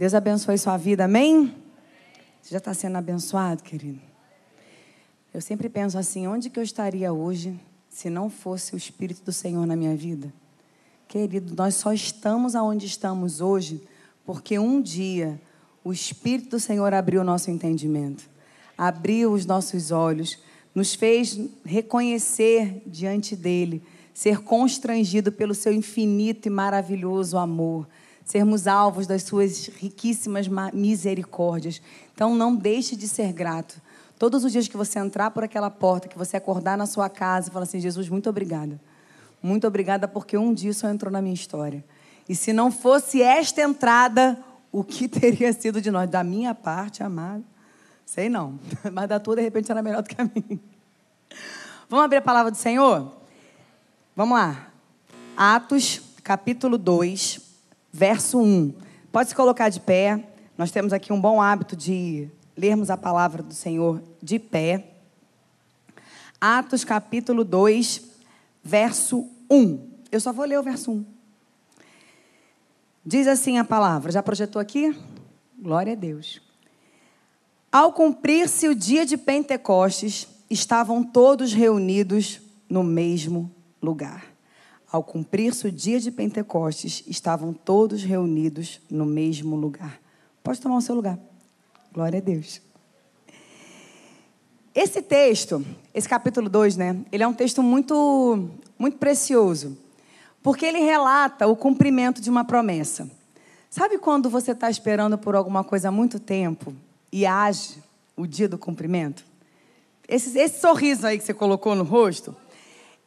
[0.00, 1.54] Deus abençoe sua vida, amém?
[2.40, 4.00] Você já está sendo abençoado, querido?
[5.34, 9.30] Eu sempre penso assim: onde que eu estaria hoje se não fosse o Espírito do
[9.30, 10.32] Senhor na minha vida?
[11.06, 13.82] Querido, nós só estamos aonde estamos hoje
[14.24, 15.38] porque um dia
[15.84, 18.26] o Espírito do Senhor abriu o nosso entendimento,
[18.78, 20.38] abriu os nossos olhos,
[20.74, 23.82] nos fez reconhecer diante dele,
[24.14, 27.86] ser constrangido pelo seu infinito e maravilhoso amor,
[28.24, 31.80] sermos alvos das suas riquíssimas misericórdias.
[32.14, 33.80] Então não deixe de ser grato.
[34.18, 37.48] Todos os dias que você entrar por aquela porta, que você acordar na sua casa
[37.48, 38.80] e falar assim: Jesus, muito obrigada.
[39.42, 41.84] Muito obrigada porque um dia isso entrou na minha história.
[42.28, 44.38] E se não fosse esta entrada,
[44.70, 46.08] o que teria sido de nós?
[46.08, 47.44] Da minha parte, amado.
[48.04, 48.58] Sei não.
[48.92, 50.60] Mas da tua, de repente, era melhor do que a minha.
[51.88, 53.10] Vamos abrir a palavra do Senhor?
[54.14, 54.68] Vamos lá.
[55.36, 57.40] Atos, capítulo 2,
[57.92, 58.74] verso 1.
[59.12, 60.24] Pode se colocar de pé.
[60.56, 64.92] Nós temos aqui um bom hábito de lermos a palavra do Senhor de pé.
[66.40, 68.02] Atos capítulo 2,
[68.62, 69.90] verso 1.
[70.10, 71.04] Eu só vou ler o verso 1.
[73.04, 74.94] Diz assim a palavra, já projetou aqui?
[75.58, 76.40] Glória a Deus.
[77.72, 84.29] Ao cumprir-se o dia de Pentecostes, estavam todos reunidos no mesmo lugar.
[84.90, 90.00] Ao cumprir-se o dia de Pentecostes, estavam todos reunidos no mesmo lugar.
[90.42, 91.18] Pode tomar o seu lugar.
[91.92, 92.60] Glória a Deus.
[94.74, 96.96] Esse texto, esse capítulo 2, né?
[97.12, 99.76] Ele é um texto muito, muito precioso.
[100.42, 103.08] Porque ele relata o cumprimento de uma promessa.
[103.68, 106.74] Sabe quando você está esperando por alguma coisa há muito tempo
[107.12, 107.76] e age
[108.16, 109.24] o dia do cumprimento?
[110.08, 112.34] Esse, esse sorriso aí que você colocou no rosto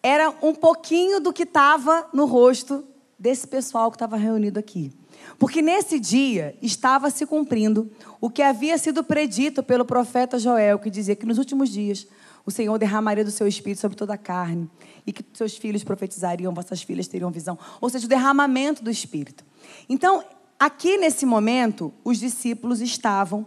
[0.04, 2.84] era um pouquinho do que estava no rosto
[3.18, 4.92] desse pessoal que estava reunido aqui.
[5.40, 10.90] Porque nesse dia estava se cumprindo o que havia sido predito pelo profeta Joel, que
[10.90, 12.06] dizia que nos últimos dias
[12.46, 14.70] o Senhor derramaria do seu espírito sobre toda a carne
[15.08, 17.58] e que seus filhos profetizariam, vossas filhas teriam visão.
[17.80, 19.46] Ou seja, o derramamento do espírito.
[19.88, 20.22] Então,
[20.60, 23.46] aqui nesse momento, os discípulos estavam,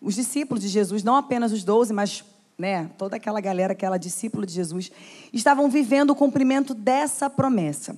[0.00, 2.22] os discípulos de Jesus, não apenas os doze, mas
[2.58, 4.90] né, toda aquela galera, aquela discípula de Jesus,
[5.32, 7.96] estavam vivendo o cumprimento dessa promessa.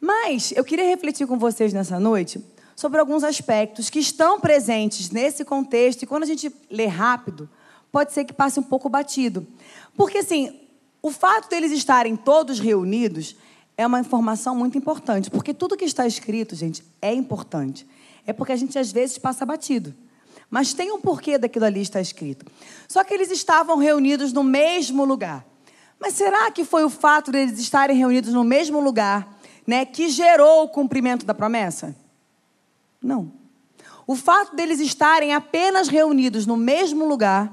[0.00, 2.44] Mas eu queria refletir com vocês nessa noite
[2.76, 7.48] sobre alguns aspectos que estão presentes nesse contexto e quando a gente lê rápido,
[7.90, 9.44] pode ser que passe um pouco batido.
[9.96, 10.60] Porque assim,
[11.02, 13.34] o fato deles estarem todos reunidos
[13.76, 17.86] é uma informação muito importante, porque tudo que está escrito, gente, é importante.
[18.26, 19.94] É porque a gente às vezes passa batido.
[20.50, 22.46] Mas tem um porquê daquilo ali estar escrito.
[22.88, 25.46] Só que eles estavam reunidos no mesmo lugar.
[26.00, 30.64] Mas será que foi o fato deles estarem reunidos no mesmo lugar né, que gerou
[30.64, 31.94] o cumprimento da promessa?
[33.02, 33.30] Não.
[34.06, 37.52] O fato deles estarem apenas reunidos no mesmo lugar,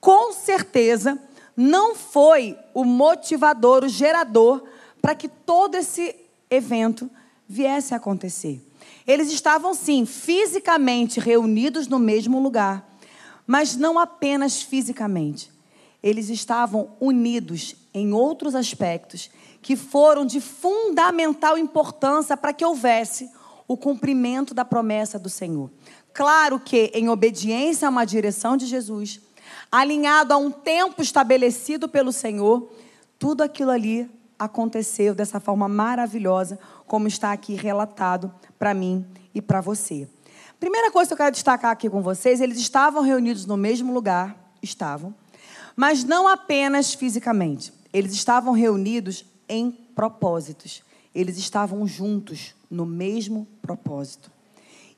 [0.00, 1.16] com certeza,
[1.56, 4.64] não foi o motivador, o gerador,
[5.00, 6.16] para que todo esse
[6.50, 7.08] evento
[7.48, 8.60] viesse a acontecer.
[9.06, 12.88] Eles estavam, sim, fisicamente reunidos no mesmo lugar,
[13.46, 15.50] mas não apenas fisicamente.
[16.02, 19.30] Eles estavam unidos em outros aspectos
[19.60, 23.30] que foram de fundamental importância para que houvesse
[23.68, 25.70] o cumprimento da promessa do Senhor.
[26.12, 29.20] Claro que em obediência a uma direção de Jesus,
[29.70, 32.70] alinhado a um tempo estabelecido pelo Senhor,
[33.18, 39.60] tudo aquilo ali aconteceu dessa forma maravilhosa, como está aqui relatado para mim e para
[39.60, 40.08] você.
[40.60, 44.54] Primeira coisa que eu quero destacar aqui com vocês, eles estavam reunidos no mesmo lugar,
[44.62, 45.12] estavam,
[45.74, 47.72] mas não apenas fisicamente.
[47.92, 50.84] Eles estavam reunidos em propósitos.
[51.12, 54.30] Eles estavam juntos no mesmo propósito.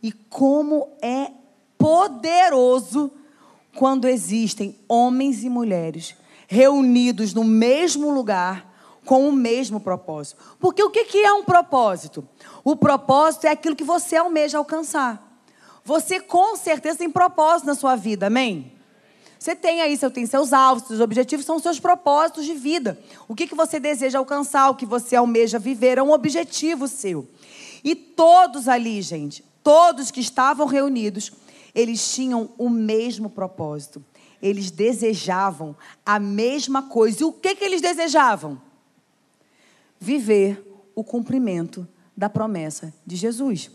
[0.03, 1.31] E como é
[1.79, 3.11] poderoso
[3.75, 6.15] quando existem homens e mulheres
[6.47, 8.74] reunidos no mesmo lugar
[9.05, 10.41] com o mesmo propósito.
[10.59, 12.27] Porque o que é um propósito?
[12.65, 15.23] O propósito é aquilo que você almeja alcançar.
[15.85, 18.73] Você com certeza tem propósito na sua vida, amém?
[19.39, 22.99] Você tem aí, você tem seus alvos, seus objetivos, são seus propósitos de vida.
[23.29, 27.29] O que, que você deseja alcançar, o que você almeja viver, é um objetivo seu.
[27.85, 31.31] E todos ali, gente, todos que estavam reunidos,
[31.75, 34.03] eles tinham o mesmo propósito.
[34.41, 35.77] Eles desejavam
[36.07, 37.21] a mesma coisa.
[37.21, 38.59] E o que, que eles desejavam?
[40.05, 40.63] Viver
[40.95, 43.71] o cumprimento da promessa de Jesus.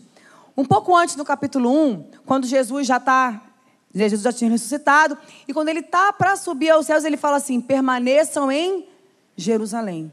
[0.56, 3.48] Um pouco antes, no capítulo 1, quando Jesus já está
[3.92, 5.18] Jesus já tinha ressuscitado.
[5.48, 8.86] E quando ele está para subir aos céus, ele fala assim: permaneçam em
[9.36, 10.12] Jerusalém.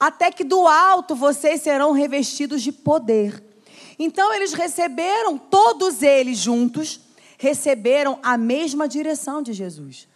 [0.00, 3.44] Até que do alto vocês serão revestidos de poder.
[3.98, 6.98] Então eles receberam, todos eles juntos,
[7.36, 10.08] receberam a mesma direção de Jesus.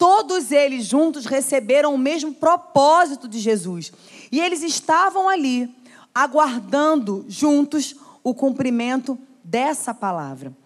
[0.00, 3.92] Todos eles juntos receberam o mesmo propósito de Jesus.
[4.32, 5.68] E eles estavam ali,
[6.14, 7.94] aguardando juntos
[8.24, 10.56] o cumprimento dessa palavra.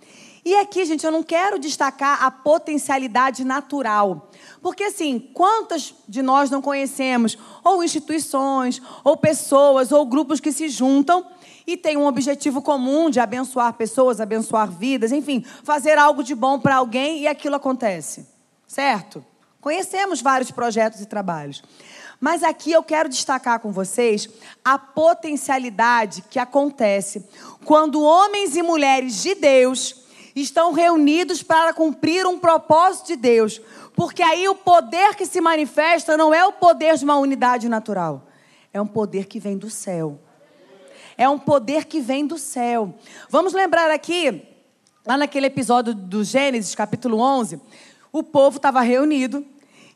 [0.45, 4.31] E aqui, gente, eu não quero destacar a potencialidade natural.
[4.63, 10.69] Porque, assim, quantas de nós não conhecemos ou instituições, ou pessoas, ou grupos que se
[10.69, 11.27] juntam
[11.67, 16.61] e têm um objetivo comum de abençoar pessoas, abençoar vidas, enfim, fazer algo de bom
[16.61, 18.33] para alguém e aquilo acontece.
[18.75, 19.25] Certo?
[19.61, 21.63] Conhecemos vários projetos e trabalhos.
[22.19, 24.29] Mas aqui eu quero destacar com vocês
[24.65, 27.25] a potencialidade que acontece
[27.65, 30.03] quando homens e mulheres de Deus
[30.35, 33.61] estão reunidos para cumprir um propósito de Deus.
[33.95, 38.27] Porque aí o poder que se manifesta não é o poder de uma unidade natural,
[38.73, 40.19] é um poder que vem do céu.
[41.17, 42.93] É um poder que vem do céu.
[43.31, 44.43] Vamos lembrar aqui,
[45.07, 47.61] lá naquele episódio do Gênesis, capítulo 11,
[48.15, 49.45] o povo estava reunido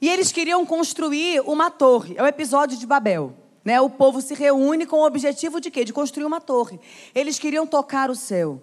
[0.00, 2.16] e eles queriam construir uma torre.
[2.18, 3.32] É o episódio de Babel.
[3.64, 3.80] Né?
[3.80, 5.84] O povo se reúne com o objetivo de quê?
[5.84, 6.80] De construir uma torre.
[7.14, 8.60] Eles queriam tocar o céu.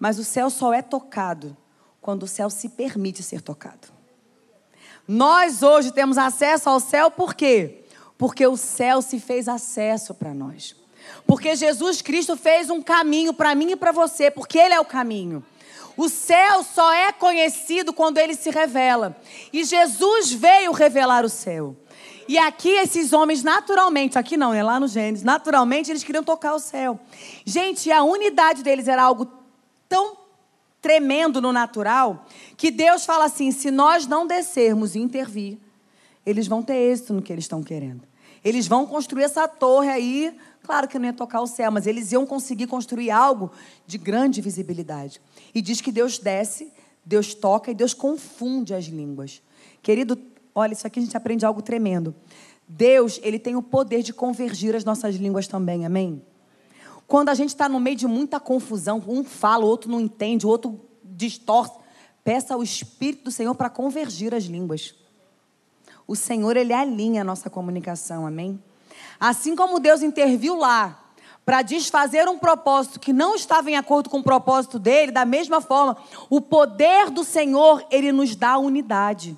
[0.00, 1.56] Mas o céu só é tocado
[2.00, 3.86] quando o céu se permite ser tocado.
[5.06, 7.84] Nós hoje temos acesso ao céu por quê?
[8.18, 10.74] Porque o céu se fez acesso para nós.
[11.24, 14.84] Porque Jesus Cristo fez um caminho para mim e para você, porque Ele é o
[14.84, 15.44] caminho.
[15.98, 19.16] O céu só é conhecido quando ele se revela.
[19.52, 21.74] E Jesus veio revelar o céu.
[22.28, 26.54] E aqui esses homens naturalmente, aqui não, é lá no Gênesis, naturalmente eles queriam tocar
[26.54, 27.00] o céu.
[27.44, 29.28] Gente, a unidade deles era algo
[29.88, 30.16] tão
[30.80, 35.58] tremendo no natural que Deus fala assim: se nós não descermos e intervir,
[36.24, 38.06] eles vão ter êxito no que eles estão querendo.
[38.44, 42.12] Eles vão construir essa torre aí, claro que não ia tocar o céu, mas eles
[42.12, 43.50] iam conseguir construir algo
[43.84, 45.20] de grande visibilidade.
[45.54, 46.72] E diz que Deus desce,
[47.04, 49.42] Deus toca e Deus confunde as línguas.
[49.82, 50.18] Querido,
[50.54, 52.14] olha, isso aqui a gente aprende algo tremendo.
[52.68, 56.22] Deus, ele tem o poder de convergir as nossas línguas também, amém?
[57.06, 60.44] Quando a gente está no meio de muita confusão, um fala, o outro não entende,
[60.44, 61.72] o outro distorce.
[62.22, 64.94] Peça ao Espírito do Senhor para convergir as línguas.
[66.06, 68.62] O Senhor, Ele alinha a nossa comunicação, amém?
[69.18, 71.07] Assim como Deus interviu lá
[71.48, 75.62] para desfazer um propósito que não estava em acordo com o propósito dele, da mesma
[75.62, 75.96] forma,
[76.28, 79.34] o poder do Senhor, Ele nos dá unidade.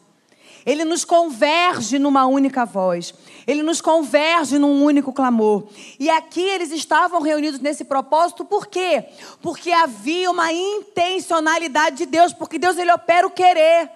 [0.67, 3.15] Ele nos converge numa única voz.
[3.47, 5.69] Ele nos converge num único clamor.
[6.01, 9.05] E aqui eles estavam reunidos nesse propósito, por quê?
[9.41, 13.89] Porque havia uma intencionalidade de Deus, porque Deus ele opera o querer.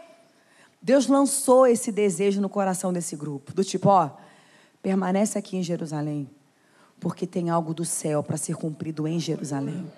[0.80, 4.10] Deus lançou esse desejo no coração desse grupo, do tipo, ó,
[4.80, 6.30] permanece aqui em Jerusalém,
[7.04, 9.92] porque tem algo do céu para ser cumprido em Jerusalém.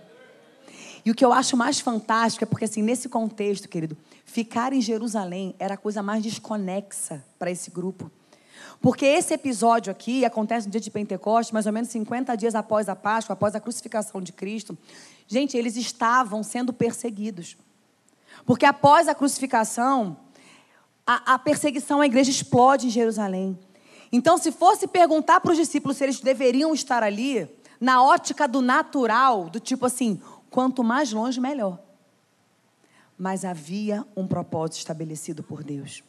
[1.05, 4.81] E o que eu acho mais fantástico é porque, assim, nesse contexto, querido, ficar em
[4.81, 8.11] Jerusalém era a coisa mais desconexa para esse grupo.
[8.81, 12.88] Porque esse episódio aqui acontece no dia de Pentecostes, mais ou menos 50 dias após
[12.88, 14.76] a Páscoa, após a crucificação de Cristo.
[15.29, 17.56] Gente, eles estavam sendo perseguidos.
[18.44, 20.17] Porque após a crucificação,
[21.06, 23.56] a, a perseguição à igreja explode em Jerusalém.
[24.12, 27.49] Então, se fosse perguntar para os discípulos se eles deveriam estar ali,
[27.81, 30.20] na ótica do natural, do tipo assim,
[30.56, 31.79] Quanto mais longe, melhor.
[33.19, 36.03] Mas havia um propósito estabelecido por Deus.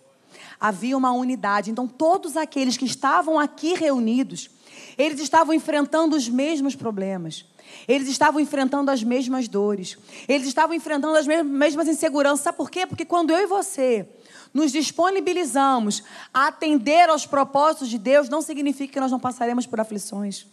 [0.57, 1.69] Havia uma unidade.
[1.69, 4.49] Então, todos aqueles que estavam aqui reunidos,
[4.97, 7.45] eles estavam enfrentando os mesmos problemas.
[7.87, 9.97] Eles estavam enfrentando as mesmas dores.
[10.27, 12.43] Eles estavam enfrentando as mesmas inseguranças.
[12.43, 12.85] Sabe por quê?
[12.85, 14.07] Porque quando eu e você
[14.53, 19.79] nos disponibilizamos a atender aos propósitos de Deus, não significa que nós não passaremos por
[19.79, 20.47] aflições,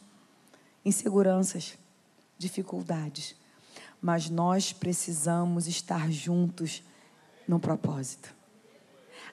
[0.85, 1.75] inseguranças,
[2.37, 3.37] dificuldades
[4.05, 6.83] mas nós precisamos estar juntos
[7.49, 8.35] no propósito.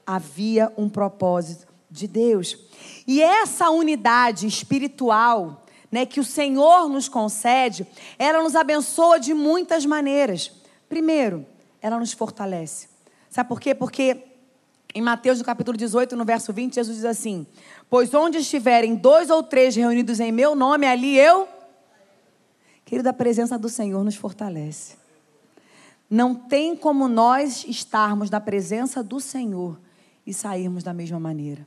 [0.08, 2.58] Havia um propósito de Deus.
[3.06, 7.86] E essa unidade espiritual, né, que o Senhor nos concede,
[8.18, 10.52] ela nos abençoa de muitas maneiras.
[10.88, 11.46] Primeiro,
[11.82, 12.88] ela nos fortalece.
[13.30, 13.76] Sabe por quê?
[13.76, 14.24] Porque
[14.94, 17.46] em Mateus, no capítulo 18, no verso 20, Jesus diz assim:
[17.90, 21.48] Pois onde estiverem dois ou três reunidos em meu nome, ali eu
[22.92, 24.98] Querido, a presença do Senhor nos fortalece.
[26.10, 29.80] Não tem como nós estarmos na presença do Senhor
[30.28, 31.66] e sairmos da mesma maneira.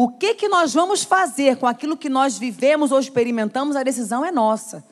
[0.00, 4.24] O que, que nós vamos fazer com aquilo que nós vivemos ou experimentamos, a decisão
[4.24, 4.86] é nossa.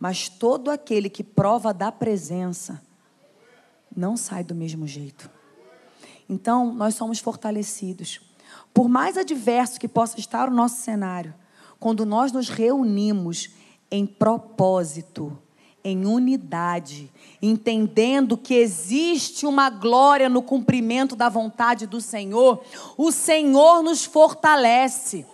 [0.00, 2.82] Mas todo aquele que prova da presença
[3.96, 5.30] não sai do mesmo jeito.
[6.28, 8.20] Então, nós somos fortalecidos.
[8.74, 11.32] Por mais adverso que possa estar o nosso cenário,
[11.78, 13.50] quando nós nos reunimos
[13.92, 15.38] em propósito,
[15.84, 17.10] em unidade,
[17.40, 22.62] entendendo que existe uma glória no cumprimento da vontade do Senhor,
[22.96, 25.26] o Senhor nos fortalece.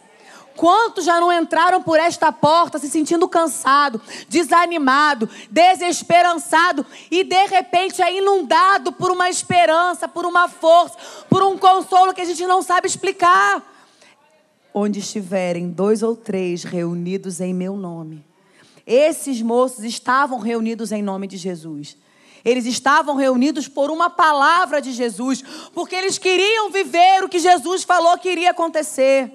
[0.57, 8.03] Quantos já não entraram por esta porta se sentindo cansado, desanimado, desesperançado e de repente
[8.03, 10.97] é inundado por uma esperança, por uma força,
[11.31, 13.63] por um consolo que a gente não sabe explicar?
[14.75, 18.28] Onde estiverem dois ou três reunidos em meu nome.
[18.91, 21.95] Esses moços estavam reunidos em nome de Jesus.
[22.43, 27.85] Eles estavam reunidos por uma palavra de Jesus, porque eles queriam viver o que Jesus
[27.85, 29.31] falou que iria acontecer.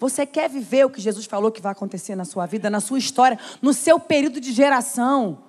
[0.00, 2.98] Você quer viver o que Jesus falou que vai acontecer na sua vida, na sua
[2.98, 5.44] história, no seu período de geração?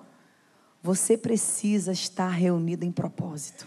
[0.82, 3.66] Você precisa estar reunido em propósito.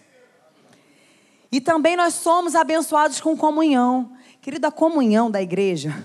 [1.51, 4.11] E também nós somos abençoados com comunhão.
[4.39, 6.03] Querido, a comunhão da igreja.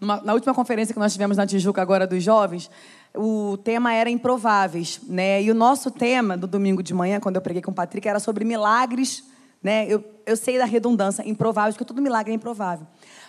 [0.00, 2.70] Na última conferência que nós tivemos na Tijuca agora dos jovens,
[3.14, 5.42] o tema era improváveis, né?
[5.42, 8.20] E o nosso tema do domingo de manhã, quando eu preguei com o Patrick, era
[8.20, 9.24] sobre milagres,
[9.62, 9.86] né?
[9.88, 12.86] Eu, eu sei da redundância, improváveis, porque todo milagre é improvável.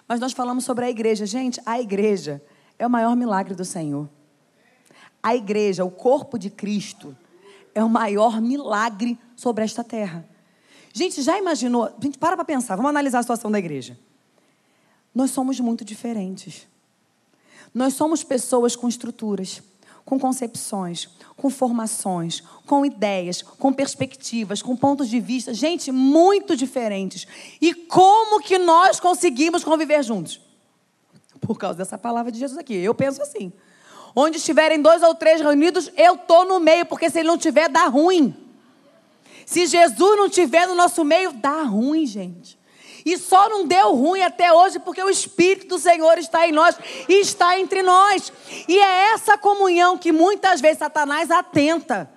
[0.07, 1.25] Mas nós falamos sobre a igreja.
[1.25, 2.41] Gente, a igreja
[2.77, 4.07] é o maior milagre do Senhor.
[5.23, 7.17] A igreja, o corpo de Cristo,
[7.73, 10.25] é o maior milagre sobre esta terra.
[10.93, 11.89] Gente, já imaginou?
[12.01, 12.75] Gente, para para pensar.
[12.75, 13.97] Vamos analisar a situação da igreja.
[15.19, 16.65] Nós somos muito diferentes.
[17.73, 19.61] Nós somos pessoas com estruturas,
[20.05, 27.27] com concepções, com formações, com ideias, com perspectivas, com pontos de vista, gente, muito diferentes.
[27.59, 30.39] E como que nós conseguimos conviver juntos?
[31.41, 32.75] Por causa dessa palavra de Jesus aqui.
[32.75, 33.51] Eu penso assim.
[34.15, 37.67] Onde estiverem dois ou três reunidos, eu estou no meio, porque se ele não tiver,
[37.67, 38.33] dá ruim.
[39.45, 42.57] Se Jesus não tiver no nosso meio, dá ruim, gente.
[43.09, 46.77] E só não deu ruim até hoje porque o Espírito do Senhor está em nós
[47.07, 48.31] e está entre nós.
[48.67, 52.07] E é essa comunhão que muitas vezes Satanás atenta.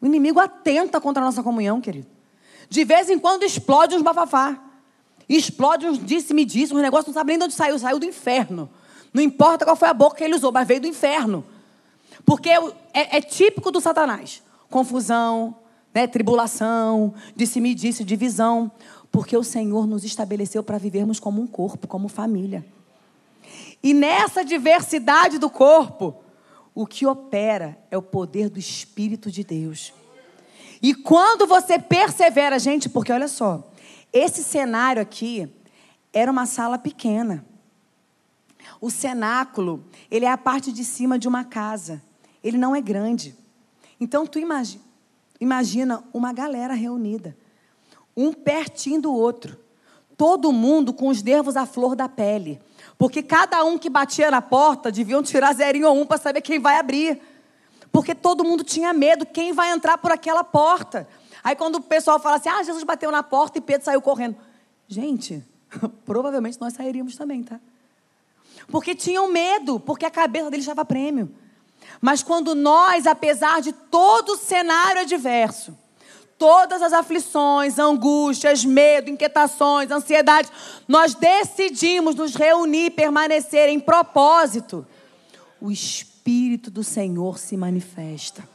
[0.00, 2.06] O inimigo atenta contra a nossa comunhão, querido.
[2.68, 4.56] De vez em quando explode uns bafafá.
[5.28, 7.76] Explode uns disse-me disse, uns negócios, não sabe nem de onde saiu.
[7.76, 8.70] Saiu do inferno.
[9.12, 11.44] Não importa qual foi a boca que ele usou, mas veio do inferno.
[12.24, 14.44] Porque é, é típico do Satanás.
[14.70, 15.56] Confusão,
[15.92, 18.70] né, tribulação, disse-me disse, divisão.
[19.14, 22.66] Porque o Senhor nos estabeleceu para vivermos como um corpo, como família.
[23.80, 26.16] E nessa diversidade do corpo,
[26.74, 29.94] o que opera é o poder do Espírito de Deus.
[30.82, 33.70] E quando você persevera, gente, porque olha só,
[34.12, 35.48] esse cenário aqui
[36.12, 37.46] era uma sala pequena.
[38.80, 42.02] O cenáculo, ele é a parte de cima de uma casa.
[42.42, 43.36] Ele não é grande.
[44.00, 44.82] Então tu imagina,
[45.40, 47.43] imagina uma galera reunida
[48.16, 49.58] um pertinho do outro.
[50.16, 52.60] Todo mundo com os nervos à flor da pele.
[52.96, 56.58] Porque cada um que batia na porta deviam tirar zerinho ou um para saber quem
[56.58, 57.20] vai abrir.
[57.90, 61.08] Porque todo mundo tinha medo, quem vai entrar por aquela porta.
[61.42, 64.36] Aí quando o pessoal fala assim, ah, Jesus bateu na porta e Pedro saiu correndo.
[64.88, 65.42] Gente,
[66.04, 67.60] provavelmente nós sairíamos também, tá?
[68.68, 71.30] Porque tinham medo, porque a cabeça deles estava prêmio.
[72.00, 75.76] Mas quando nós, apesar de todo o cenário adverso,
[76.38, 80.50] todas as aflições, angústias, medo, inquietações, ansiedade,
[80.86, 84.86] nós decidimos nos reunir, permanecer em propósito,
[85.60, 88.46] o Espírito do Senhor se manifesta.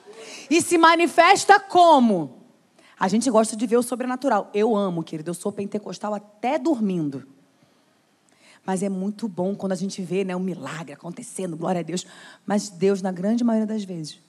[0.49, 2.43] E se manifesta como?
[2.99, 4.49] A gente gosta de ver o sobrenatural.
[4.53, 5.29] Eu amo, querido.
[5.29, 7.25] Eu sou pentecostal até dormindo.
[8.65, 12.05] Mas é muito bom quando a gente vê né, um milagre acontecendo, glória a Deus.
[12.45, 14.19] Mas Deus, na grande maioria das vezes,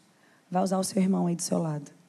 [0.48, 1.99] vai usar o seu irmão aí do seu lado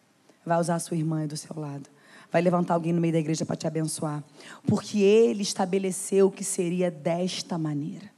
[0.46, 1.90] vai usar a sua irmã do seu lado.
[2.32, 4.24] Vai levantar alguém no meio da igreja para te abençoar.
[4.66, 8.10] Porque ele estabeleceu que seria desta maneira.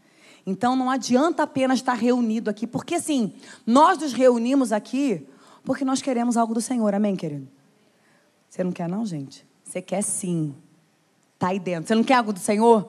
[0.45, 2.67] Então não adianta apenas estar reunido aqui.
[2.67, 3.33] Porque assim,
[3.65, 5.27] nós nos reunimos aqui
[5.63, 6.93] porque nós queremos algo do Senhor.
[6.93, 7.47] Amém, querido?
[8.49, 9.45] Você não quer, não, gente?
[9.63, 10.53] Você quer sim.
[11.33, 11.87] Está aí dentro.
[11.87, 12.87] Você não quer algo do Senhor?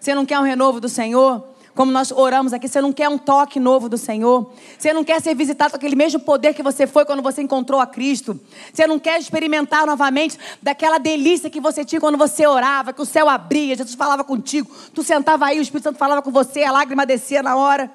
[0.00, 1.51] Você não quer um renovo do Senhor?
[1.74, 4.52] Como nós oramos aqui, você não quer um toque novo do Senhor.
[4.78, 7.80] Você não quer ser visitado com aquele mesmo poder que você foi quando você encontrou
[7.80, 8.38] a Cristo.
[8.72, 13.06] Você não quer experimentar novamente daquela delícia que você tinha quando você orava, que o
[13.06, 16.72] céu abria, Jesus falava contigo, tu sentava aí, o Espírito Santo falava com você, a
[16.72, 17.90] lágrima descia na hora.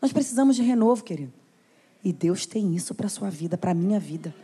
[0.00, 1.32] Nós precisamos de renovo, querido.
[2.02, 4.34] E Deus tem isso para a sua vida, para a minha vida.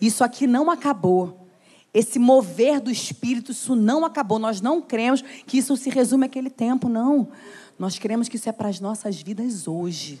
[0.00, 1.38] Isso aqui não acabou.
[1.92, 4.38] Esse mover do Espírito, isso não acabou.
[4.38, 7.28] Nós não cremos que isso se resume àquele tempo, não.
[7.78, 10.20] Nós cremos que isso é para as nossas vidas hoje.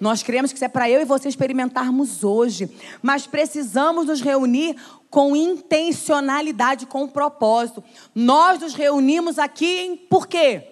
[0.00, 2.70] Nós cremos que isso é para eu e você experimentarmos hoje.
[3.02, 4.76] Mas precisamos nos reunir
[5.08, 7.82] com intencionalidade, com propósito.
[8.14, 10.68] Nós nos reunimos aqui por quê?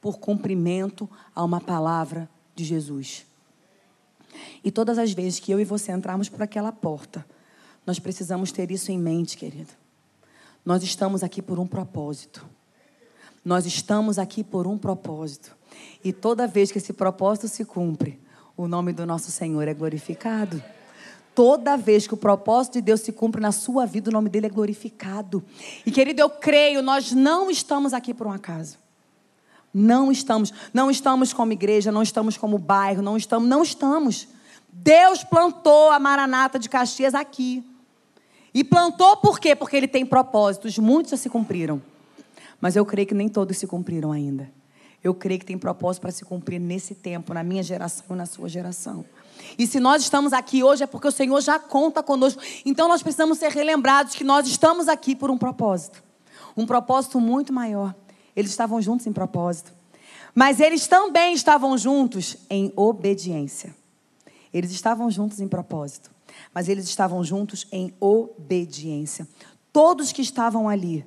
[0.00, 3.26] Por cumprimento a uma palavra de Jesus.
[4.64, 7.24] E todas as vezes que eu e você entrarmos por aquela porta,
[7.86, 9.70] nós precisamos ter isso em mente, querido.
[10.64, 12.44] Nós estamos aqui por um propósito.
[13.46, 15.56] Nós estamos aqui por um propósito.
[16.02, 18.18] E toda vez que esse propósito se cumpre,
[18.56, 20.60] o nome do nosso Senhor é glorificado.
[21.32, 24.46] Toda vez que o propósito de Deus se cumpre na sua vida, o nome dele
[24.46, 25.44] é glorificado.
[25.86, 28.78] E querido, eu creio, nós não estamos aqui por um acaso.
[29.72, 34.26] Não estamos, não estamos como igreja, não estamos como bairro, não estamos, não estamos.
[34.72, 37.64] Deus plantou a Maranata de Caxias aqui.
[38.52, 39.54] E plantou por quê?
[39.54, 41.80] Porque ele tem propósitos, muitos já se cumpriram.
[42.60, 44.50] Mas eu creio que nem todos se cumpriram ainda.
[45.02, 48.26] Eu creio que tem propósito para se cumprir nesse tempo, na minha geração e na
[48.26, 49.04] sua geração.
[49.58, 52.42] E se nós estamos aqui hoje é porque o Senhor já conta conosco.
[52.64, 56.02] Então nós precisamos ser relembrados que nós estamos aqui por um propósito.
[56.56, 57.94] Um propósito muito maior.
[58.34, 59.72] Eles estavam juntos em propósito.
[60.34, 63.74] Mas eles também estavam juntos em obediência.
[64.52, 66.10] Eles estavam juntos em propósito.
[66.52, 69.26] Mas eles estavam juntos em obediência.
[69.72, 71.06] Todos que estavam ali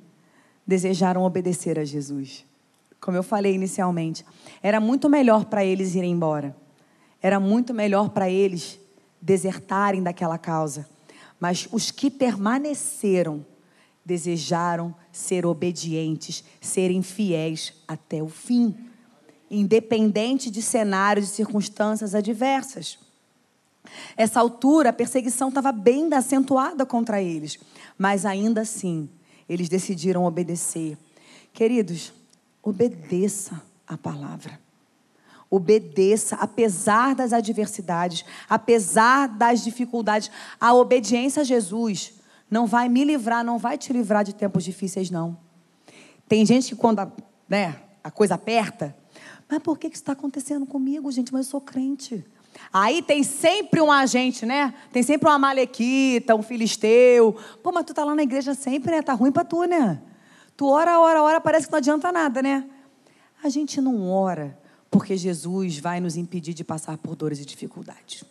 [0.66, 2.44] desejaram obedecer a Jesus.
[3.00, 4.24] Como eu falei inicialmente,
[4.62, 6.54] era muito melhor para eles irem embora.
[7.22, 8.78] Era muito melhor para eles
[9.20, 10.88] desertarem daquela causa.
[11.38, 13.44] Mas os que permaneceram
[14.04, 18.74] desejaram ser obedientes, serem fiéis até o fim,
[19.50, 22.98] independente de cenários e circunstâncias adversas.
[24.16, 27.58] Essa altura, a perseguição estava bem acentuada contra eles,
[27.96, 29.08] mas ainda assim,
[29.50, 30.96] eles decidiram obedecer.
[31.52, 32.12] Queridos,
[32.62, 34.60] obedeça a palavra.
[35.50, 40.30] Obedeça, apesar das adversidades, apesar das dificuldades.
[40.60, 42.12] A obediência a Jesus
[42.48, 45.36] não vai me livrar, não vai te livrar de tempos difíceis, não.
[46.28, 47.10] Tem gente que quando a,
[47.48, 48.96] né, a coisa aperta,
[49.48, 51.32] mas por que, que isso está acontecendo comigo, gente?
[51.32, 52.24] Mas eu sou crente.
[52.72, 54.74] Aí tem sempre um agente, né?
[54.92, 57.36] Tem sempre uma malequita, um filisteu.
[57.62, 59.02] Pô, mas tu tá lá na igreja sempre, né?
[59.02, 60.00] Tá ruim para tu, né?
[60.56, 62.64] Tu ora, ora, ora, parece que não adianta nada, né?
[63.42, 64.58] A gente não ora
[64.90, 68.24] porque Jesus vai nos impedir de passar por dores e dificuldades.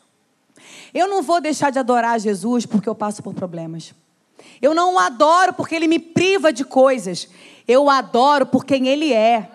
[0.94, 3.94] Eu não vou deixar de adorar Jesus porque eu passo por problemas.
[4.62, 7.28] Eu não o adoro porque ele me priva de coisas.
[7.68, 9.50] Eu o adoro por quem ele é.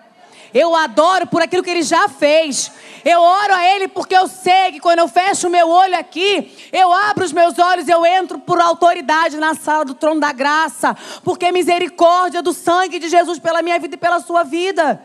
[0.55, 2.71] Eu adoro por aquilo que ele já fez.
[3.03, 6.49] Eu oro a ele porque eu sei que quando eu fecho o meu olho aqui,
[6.71, 10.95] eu abro os meus olhos, eu entro por autoridade na sala do trono da graça,
[11.25, 15.01] porque misericórdia do sangue de Jesus pela minha vida e pela sua vida.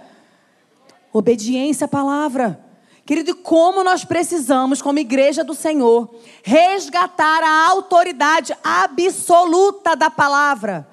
[1.13, 2.65] Obediência à palavra.
[3.05, 10.89] Querido, como nós precisamos, como igreja do Senhor, resgatar a autoridade absoluta da palavra.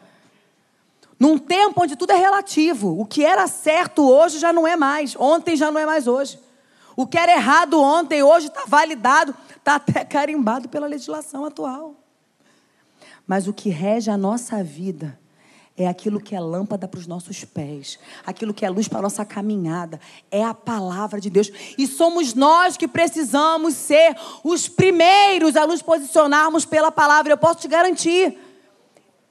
[1.20, 3.00] Num tempo onde tudo é relativo.
[3.00, 5.16] O que era certo hoje já não é mais.
[5.18, 6.40] Ontem já não é mais hoje.
[6.96, 11.94] O que era errado ontem, hoje está validado, está até carimbado pela legislação atual.
[13.26, 15.20] Mas o que rege a nossa vida
[15.78, 19.02] é aquilo que é lâmpada para os nossos pés, aquilo que é luz para a
[19.04, 20.02] nossa caminhada,
[20.32, 21.52] é a palavra de Deus.
[21.78, 27.32] E somos nós que precisamos ser os primeiros a nos posicionarmos pela palavra.
[27.32, 28.40] Eu posso te garantir,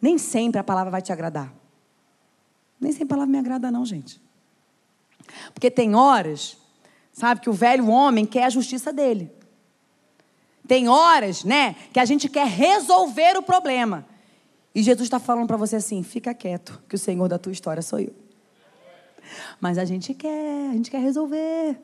[0.01, 1.53] nem sempre a palavra vai te agradar.
[2.81, 4.21] Nem a palavra me agrada, não, gente.
[5.53, 6.57] Porque tem horas,
[7.12, 9.31] sabe, que o velho homem quer a justiça dele.
[10.67, 14.05] Tem horas, né, que a gente quer resolver o problema.
[14.75, 17.83] E Jesus está falando para você assim: fica quieto, que o Senhor da tua história
[17.83, 18.12] sou eu.
[19.61, 21.79] Mas a gente quer, a gente quer resolver.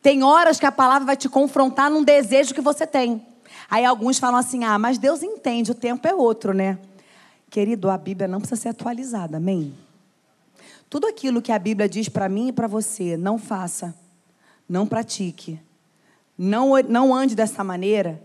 [0.00, 3.26] Tem horas que a palavra vai te confrontar num desejo que você tem.
[3.68, 6.78] Aí alguns falam assim: ah, mas Deus entende, o tempo é outro, né?
[7.50, 9.74] Querido, a Bíblia não precisa ser atualizada, amém?
[10.88, 13.94] Tudo aquilo que a Bíblia diz para mim e para você, não faça,
[14.68, 15.60] não pratique,
[16.36, 18.22] não, não ande dessa maneira,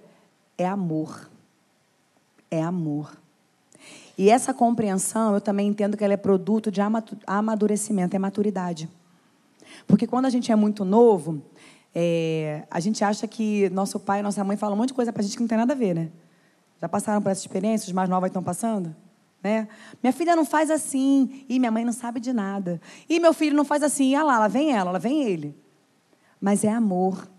[0.58, 1.30] é amor.
[2.49, 3.17] É amor.
[4.17, 6.80] E essa compreensão, eu também entendo que ela é produto de
[7.26, 8.88] amadurecimento, é maturidade.
[9.88, 11.41] Porque quando a gente é muito novo,
[11.95, 15.12] é, a gente acha que nosso pai e nossa mãe falam um monte de coisa
[15.12, 16.10] para a gente que não tem nada a ver, né?
[16.80, 17.88] Já passaram por essa experiência?
[17.88, 18.95] Os mais novos estão passando?
[19.43, 19.67] Né?
[20.01, 22.79] Minha filha não faz assim, e minha mãe não sabe de nada.
[23.10, 25.56] E meu filho não faz assim, e ah lá, lá vem ela, lá vem ele.
[26.39, 27.29] Mas é amor.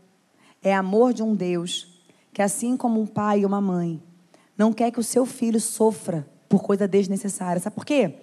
[0.62, 4.02] É amor de um Deus que, assim como um pai e uma mãe,
[4.56, 7.60] não quer que o seu filho sofra por coisa desnecessária.
[7.60, 8.16] Sabe por quê?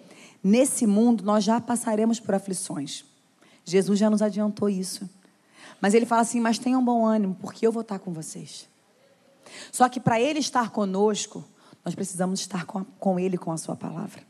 [0.43, 3.05] Nesse mundo nós já passaremos por aflições.
[3.63, 5.09] Jesus já nos adiantou isso.
[5.79, 8.67] Mas ele fala assim: Mas tenham bom ânimo, porque eu vou estar com vocês.
[9.71, 11.43] Só que para ele estar conosco,
[11.83, 14.21] nós precisamos estar com, com ele, com a sua palavra.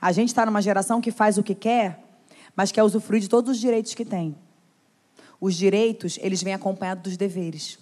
[0.00, 2.02] A gente está numa geração que faz o que quer,
[2.54, 4.36] mas quer usufruir de todos os direitos que tem.
[5.40, 7.78] Os direitos, eles vêm acompanhados dos deveres.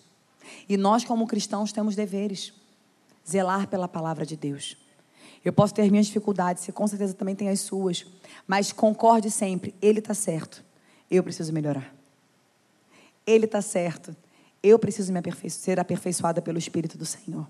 [0.69, 2.53] E nós, como cristãos, temos deveres.
[3.29, 4.77] Zelar pela palavra de Deus.
[5.45, 8.07] Eu posso ter minhas dificuldades, você com certeza também tem as suas.
[8.47, 10.65] Mas concorde sempre, Ele está certo.
[11.11, 11.95] Eu preciso melhorar.
[13.27, 14.15] Ele está certo.
[14.63, 17.47] Eu preciso me aperfeiçoar, ser aperfeiçoada pelo Espírito do Senhor.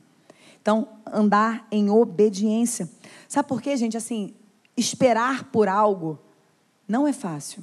[0.64, 2.88] Então, andar em obediência.
[3.28, 3.98] Sabe por quê, gente?
[3.98, 4.34] Assim,
[4.74, 6.18] esperar por algo
[6.88, 7.62] não é fácil.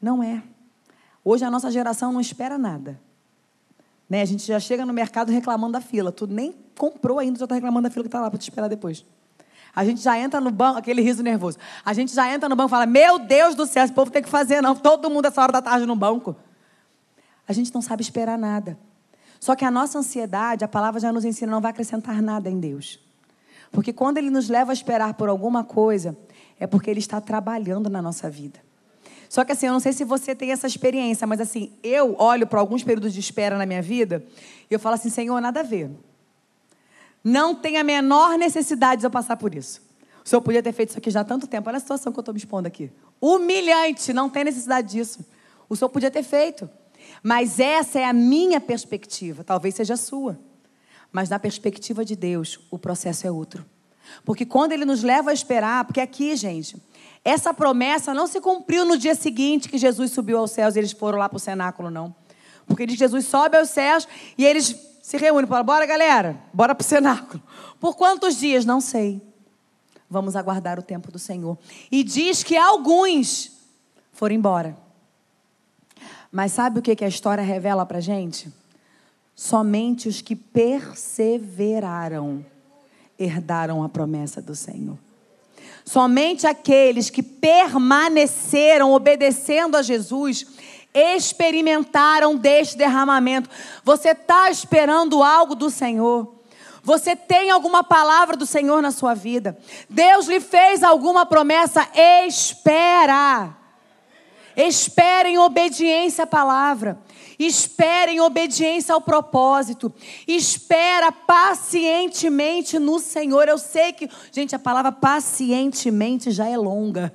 [0.00, 0.42] Não é.
[1.22, 2.98] Hoje a nossa geração não espera nada.
[4.08, 4.22] Né?
[4.22, 6.10] A gente já chega no mercado reclamando da fila.
[6.10, 8.68] Tu nem comprou ainda, já está reclamando da fila que está lá para te esperar
[8.68, 9.04] depois.
[9.76, 11.58] A gente já entra no banco, aquele riso nervoso.
[11.84, 14.22] A gente já entra no banco e fala: Meu Deus do céu, esse povo tem
[14.22, 14.74] que fazer, não.
[14.74, 16.34] Todo mundo essa hora da tarde no banco.
[17.46, 18.78] A gente não sabe esperar nada.
[19.44, 22.58] Só que a nossa ansiedade, a palavra já nos ensina, não vai acrescentar nada em
[22.58, 22.98] Deus.
[23.70, 26.16] Porque quando Ele nos leva a esperar por alguma coisa,
[26.58, 28.58] é porque Ele está trabalhando na nossa vida.
[29.28, 32.46] Só que assim, eu não sei se você tem essa experiência, mas assim, eu olho
[32.46, 34.24] para alguns períodos de espera na minha vida
[34.70, 35.90] e eu falo assim, Senhor, nada a ver.
[37.22, 39.82] Não tem a menor necessidade de eu passar por isso.
[40.24, 41.68] O Senhor podia ter feito isso aqui já há tanto tempo.
[41.68, 42.90] Olha a situação que eu estou me expondo aqui.
[43.20, 45.22] Humilhante, não tem necessidade disso.
[45.68, 46.66] O Senhor podia ter feito.
[47.22, 50.38] Mas essa é a minha perspectiva, talvez seja a sua.
[51.12, 53.64] Mas na perspectiva de Deus, o processo é outro.
[54.24, 56.76] Porque quando ele nos leva a esperar, porque aqui, gente,
[57.24, 60.92] essa promessa não se cumpriu no dia seguinte que Jesus subiu aos céus e eles
[60.92, 62.14] foram lá para o cenáculo, não.
[62.66, 66.84] Porque Jesus sobe aos céus e eles se reúnem e falam: bora, galera, bora para
[66.84, 67.42] o cenáculo.
[67.80, 68.64] Por quantos dias?
[68.64, 69.22] Não sei.
[70.08, 71.58] Vamos aguardar o tempo do Senhor.
[71.90, 73.52] E diz que alguns
[74.12, 74.76] foram embora.
[76.34, 78.52] Mas sabe o que, a história revela para gente?
[79.36, 82.44] Somente os que perseveraram
[83.16, 84.98] herdaram a promessa do Senhor.
[85.84, 90.44] Somente aqueles que permaneceram obedecendo a Jesus
[90.92, 93.48] experimentaram deste derramamento.
[93.84, 96.34] Você está esperando algo do Senhor?
[96.82, 99.56] Você tem alguma palavra do Senhor na sua vida?
[99.88, 101.88] Deus lhe fez alguma promessa?
[102.26, 103.62] Espera.
[104.56, 106.98] Espere em obediência à palavra.
[107.38, 109.92] Espere em obediência ao propósito.
[110.26, 113.48] Espera pacientemente no Senhor.
[113.48, 117.12] Eu sei que, gente, a palavra pacientemente já é longa.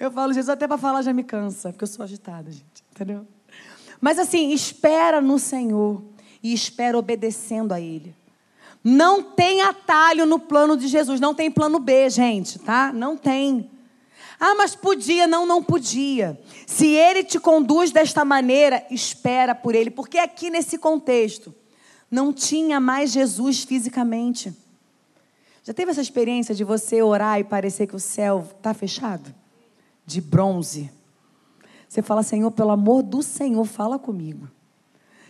[0.00, 2.82] Eu falo, Jesus, até para falar já me cansa, porque eu sou agitada, gente.
[2.90, 3.26] Entendeu?
[4.00, 6.02] Mas assim, espera no Senhor
[6.42, 8.14] e espera obedecendo a Ele.
[8.82, 12.92] Não tem atalho no plano de Jesus, não tem plano B, gente, tá?
[12.92, 13.70] Não tem.
[14.44, 15.28] Ah, mas podia.
[15.28, 16.36] Não, não podia.
[16.66, 19.88] Se ele te conduz desta maneira, espera por ele.
[19.88, 21.54] Porque aqui nesse contexto,
[22.10, 24.52] não tinha mais Jesus fisicamente.
[25.62, 29.32] Já teve essa experiência de você orar e parecer que o céu está fechado?
[30.04, 30.90] De bronze.
[31.88, 34.50] Você fala, Senhor, pelo amor do Senhor, fala comigo.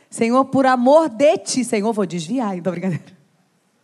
[0.09, 1.65] Senhor, por amor de ti.
[1.67, 3.05] Senhor, vou desviar, então, brincadeira.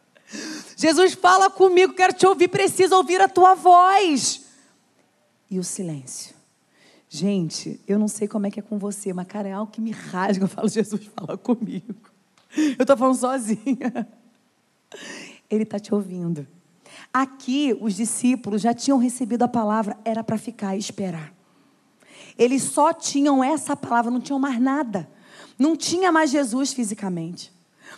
[0.74, 4.47] Jesus, fala comigo, quero te ouvir, preciso ouvir a tua voz
[5.50, 6.36] e o silêncio.
[7.08, 9.80] Gente, eu não sei como é que é com você, mas, cara, é algo que
[9.80, 10.44] me rasga.
[10.44, 11.94] Eu falo, Jesus, fala comigo.
[12.56, 14.08] Eu estou falando sozinha.
[15.50, 16.46] Ele está te ouvindo.
[17.12, 21.32] Aqui, os discípulos já tinham recebido a palavra, era para ficar e esperar.
[22.38, 25.08] Eles só tinham essa palavra, não tinham mais nada.
[25.58, 27.52] Não tinha mais Jesus fisicamente.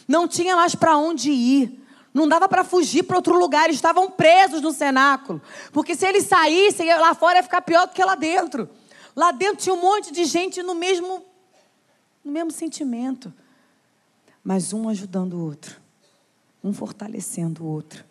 [0.07, 1.85] Não tinha mais para onde ir.
[2.13, 5.41] Não dava para fugir para outro lugar, eles estavam presos no cenáculo.
[5.73, 8.69] Porque se eles saíssem, lá fora ia ficar pior do que lá dentro.
[9.15, 11.25] Lá dentro tinha um monte de gente no mesmo,
[12.25, 13.33] no mesmo sentimento.
[14.43, 15.77] Mas um ajudando o outro,
[16.65, 18.05] um fortalecendo o outro,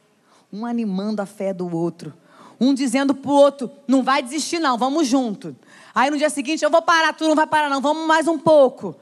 [0.52, 2.14] um animando a fé do outro,
[2.60, 5.56] um dizendo para o outro: não vai desistir, não, vamos junto.
[5.94, 8.38] Aí no dia seguinte, eu vou parar, tu não vai parar, não, vamos mais um
[8.38, 8.96] pouco.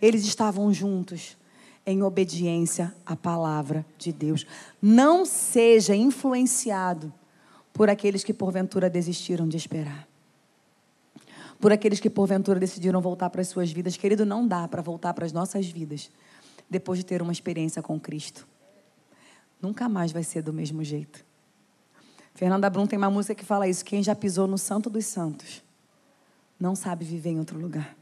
[0.00, 1.36] Eles estavam juntos
[1.86, 4.46] em obediência à palavra de Deus.
[4.80, 7.12] Não seja influenciado
[7.72, 10.08] por aqueles que porventura desistiram de esperar.
[11.60, 13.96] Por aqueles que porventura decidiram voltar para as suas vidas.
[13.96, 16.10] Querido, não dá para voltar para as nossas vidas
[16.68, 18.46] depois de ter uma experiência com Cristo.
[19.60, 21.24] Nunca mais vai ser do mesmo jeito.
[22.34, 25.62] Fernanda Brum tem uma música que fala isso: quem já pisou no Santo dos Santos
[26.58, 27.96] não sabe viver em outro lugar.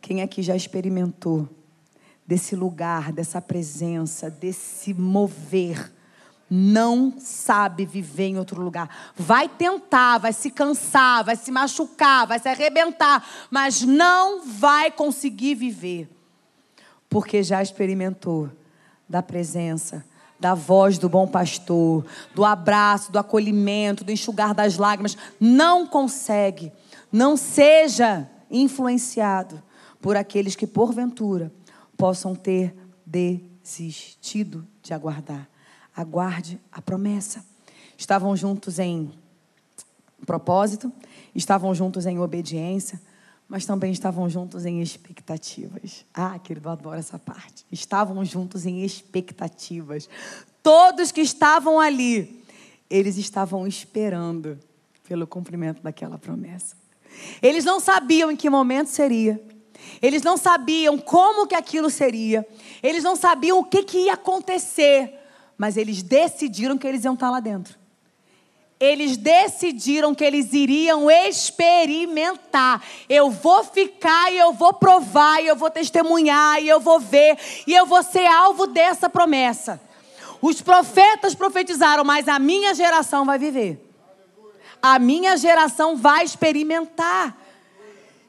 [0.00, 1.48] Quem aqui já experimentou
[2.26, 5.92] desse lugar, dessa presença, desse mover.
[6.50, 8.88] Não sabe viver em outro lugar.
[9.16, 15.54] Vai tentar, vai se cansar, vai se machucar, vai se arrebentar, mas não vai conseguir
[15.54, 16.08] viver.
[17.08, 18.50] Porque já experimentou
[19.08, 20.04] da presença,
[20.38, 25.16] da voz do bom pastor, do abraço, do acolhimento, do enxugar das lágrimas.
[25.40, 26.72] Não consegue.
[27.10, 29.62] Não seja influenciado
[30.00, 31.50] por aqueles que, porventura,
[31.96, 35.48] possam ter desistido de aguardar.
[35.94, 37.44] Aguarde a promessa.
[37.96, 39.12] Estavam juntos em
[40.26, 40.92] propósito,
[41.34, 43.00] estavam juntos em obediência,
[43.48, 46.04] mas também estavam juntos em expectativas.
[46.12, 47.64] Ah, querido, eu adoro essa parte.
[47.70, 50.08] Estavam juntos em expectativas.
[50.62, 52.42] Todos que estavam ali,
[52.88, 54.58] eles estavam esperando
[55.06, 56.74] pelo cumprimento daquela promessa.
[57.42, 59.40] Eles não sabiam em que momento seria.
[60.00, 62.46] Eles não sabiam como que aquilo seria.
[62.82, 65.14] Eles não sabiam o que, que ia acontecer.
[65.56, 67.84] Mas eles decidiram que eles iam estar lá dentro
[68.84, 72.82] eles decidiram que eles iriam experimentar.
[73.08, 77.38] Eu vou ficar e eu vou provar, e eu vou testemunhar, e eu vou ver,
[77.66, 79.80] e eu vou ser alvo dessa promessa.
[80.40, 83.80] Os profetas profetizaram, mas a minha geração vai viver.
[84.82, 87.43] A minha geração vai experimentar.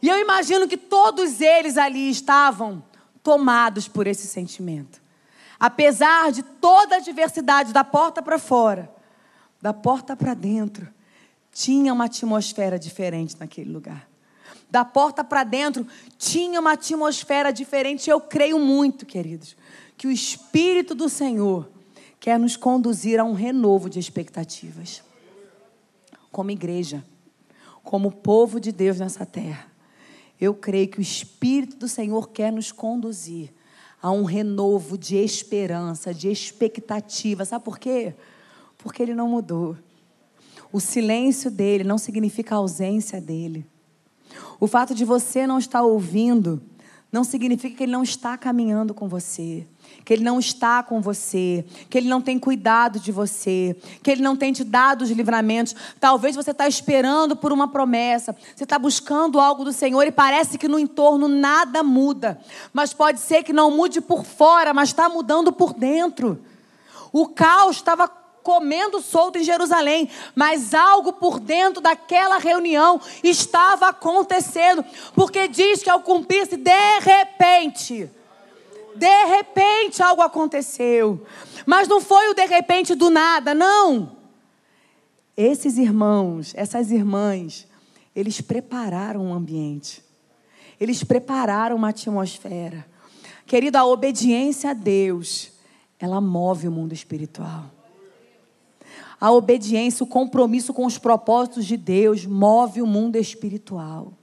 [0.06, 2.84] E eu imagino que todos eles ali estavam
[3.24, 5.02] tomados por esse sentimento.
[5.60, 8.88] Apesar de toda a diversidade da porta para fora,
[9.60, 10.88] da porta para dentro,
[11.52, 14.08] tinha uma atmosfera diferente naquele lugar.
[14.70, 15.88] Da porta para dentro,
[16.20, 18.08] tinha uma atmosfera diferente.
[18.08, 19.58] Eu creio muito, queridos,
[19.98, 21.68] que o Espírito do Senhor
[22.20, 25.02] quer nos conduzir a um renovo de expectativas.
[26.32, 27.04] Como igreja,
[27.84, 29.74] como povo de Deus nessa terra.
[30.40, 33.54] Eu creio que o Espírito do Senhor quer nos conduzir
[34.02, 37.46] a um renovo de esperança, de expectativa.
[37.46, 38.14] Sabe por quê?
[38.78, 39.78] Porque ele não mudou.
[40.72, 43.66] O silêncio dele não significa a ausência dele.
[44.60, 46.62] O fato de você não estar ouvindo
[47.16, 49.66] não significa que ele não está caminhando com você,
[50.04, 53.74] que ele não está com você, que ele não tem cuidado de você,
[54.04, 55.74] que ele não tem te dado os livramentos.
[55.98, 60.58] Talvez você está esperando por uma promessa, você está buscando algo do Senhor e parece
[60.58, 62.38] que no entorno nada muda,
[62.74, 66.44] mas pode ser que não mude por fora, mas está mudando por dentro.
[67.14, 68.10] O caos estava
[68.46, 75.90] comendo solto em Jerusalém, mas algo por dentro daquela reunião estava acontecendo, porque diz que
[75.90, 78.08] ao cumprir-se de repente,
[78.96, 81.26] de repente algo aconteceu,
[81.66, 84.16] mas não foi o de repente do nada, não.
[85.36, 87.68] Esses irmãos, essas irmãs,
[88.16, 90.04] eles prepararam o ambiente,
[90.80, 92.86] eles prepararam uma atmosfera.
[93.48, 95.52] Querido, a obediência a Deus,
[96.00, 97.75] ela move o mundo espiritual.
[99.20, 104.14] A obediência, o compromisso com os propósitos de Deus move o mundo espiritual.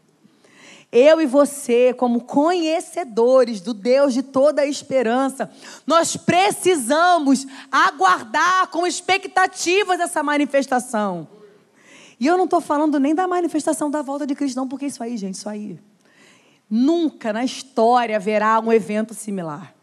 [0.92, 5.50] Eu e você, como conhecedores do Deus de toda a esperança,
[5.86, 11.26] nós precisamos aguardar com expectativas essa manifestação.
[12.20, 15.02] E eu não estou falando nem da manifestação da volta de Cristo, não, porque isso
[15.02, 15.80] aí, gente, isso aí.
[16.68, 19.74] Nunca na história haverá um evento similar.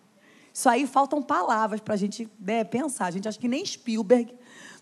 [0.54, 3.08] Isso aí faltam palavras para a gente né, pensar.
[3.08, 4.34] A gente acha que nem Spielberg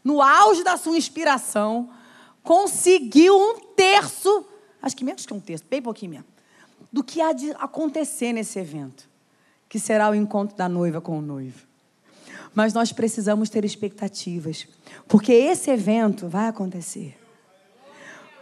[0.07, 1.89] no auge da sua inspiração,
[2.41, 4.45] conseguiu um terço,
[4.81, 6.25] acho que menos que um terço, bem pouquinho mesmo,
[6.89, 9.09] do que há de acontecer nesse evento,
[9.67, 11.67] que será o encontro da noiva com o noivo.
[12.55, 14.65] Mas nós precisamos ter expectativas,
[15.09, 17.19] porque esse evento vai acontecer.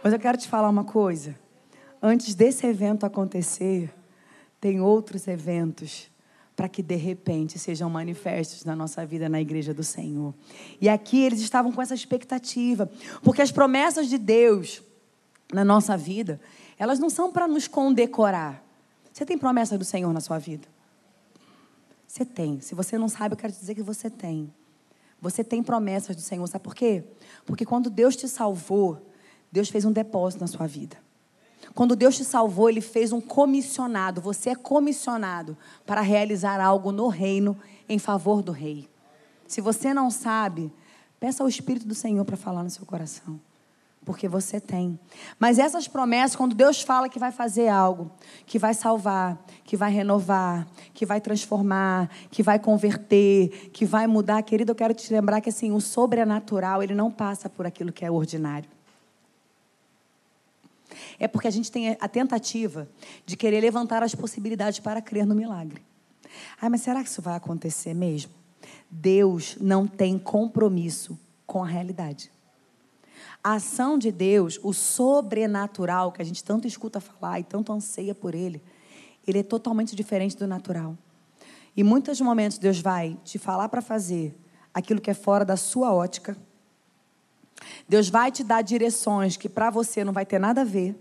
[0.04, 1.36] Mas eu quero te falar uma coisa.
[2.00, 3.92] Antes desse evento acontecer,
[4.60, 6.08] tem outros eventos
[6.56, 10.34] para que de repente sejam manifestos na nossa vida na igreja do Senhor.
[10.80, 12.90] E aqui eles estavam com essa expectativa,
[13.22, 14.82] porque as promessas de Deus
[15.52, 16.40] na nossa vida,
[16.78, 18.64] elas não são para nos condecorar.
[19.12, 20.66] Você tem promessa do Senhor na sua vida?
[22.06, 22.60] Você tem.
[22.60, 24.52] Se você não sabe, eu quero te dizer que você tem.
[25.20, 26.46] Você tem promessas do Senhor.
[26.46, 27.04] Sabe por quê?
[27.44, 29.10] Porque quando Deus te salvou,
[29.52, 30.96] Deus fez um depósito na sua vida.
[31.74, 34.20] Quando Deus te salvou, Ele fez um comissionado.
[34.20, 37.56] Você é comissionado para realizar algo no reino
[37.88, 38.88] em favor do rei.
[39.46, 40.72] Se você não sabe,
[41.20, 43.40] peça ao Espírito do Senhor para falar no seu coração.
[44.04, 44.98] Porque você tem.
[45.36, 48.08] Mas essas promessas, quando Deus fala que vai fazer algo,
[48.46, 54.40] que vai salvar, que vai renovar, que vai transformar, que vai converter, que vai mudar,
[54.42, 58.04] querido, eu quero te lembrar que assim, o sobrenatural, ele não passa por aquilo que
[58.04, 58.75] é ordinário.
[61.18, 62.88] É porque a gente tem a tentativa
[63.24, 65.82] de querer levantar as possibilidades para crer no milagre.
[66.60, 68.32] Ah, mas será que isso vai acontecer mesmo?
[68.90, 72.30] Deus não tem compromisso com a realidade.
[73.42, 78.14] A ação de Deus, o sobrenatural que a gente tanto escuta falar e tanto anseia
[78.14, 78.60] por ele,
[79.26, 80.96] ele é totalmente diferente do natural.
[81.76, 84.34] E muitos momentos Deus vai te falar para fazer
[84.72, 86.36] aquilo que é fora da sua ótica.
[87.88, 90.96] Deus vai te dar direções que para você não vai ter nada a ver.